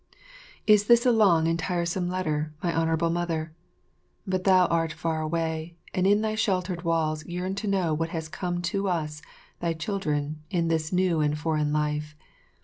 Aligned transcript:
Is 0.65 0.85
this 0.87 1.05
a 1.05 1.11
long 1.11 1.47
and 1.47 1.59
tiresome 1.59 2.09
letter, 2.09 2.55
my 2.63 2.75
Honourable 2.75 3.11
Mother? 3.11 3.53
But 4.25 4.45
thou 4.45 4.65
art 4.65 4.91
far 4.93 5.21
away, 5.21 5.75
and 5.93 6.07
in 6.07 6.21
thy 6.21 6.33
sheltered 6.33 6.81
walls 6.81 7.23
yearn 7.27 7.53
to 7.57 7.67
know 7.67 7.93
what 7.93 8.09
has 8.09 8.27
come 8.27 8.63
to 8.63 8.87
us, 8.87 9.21
thy 9.59 9.73
children, 9.73 10.41
in 10.49 10.69
this 10.69 10.91
new 10.91 11.19
and 11.19 11.37
foreign 11.37 11.71
life. 11.71 12.15